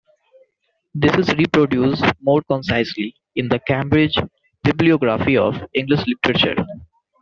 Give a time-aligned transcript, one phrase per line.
[0.95, 4.15] This is reproduced more concisely in the "Cambridge
[4.63, 6.55] Bibliography of English Literature".